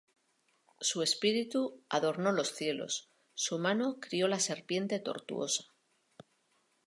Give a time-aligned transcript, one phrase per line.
[0.79, 5.65] Su espíritu adornó los cielos; Su mano crió la serpiente tortuosa.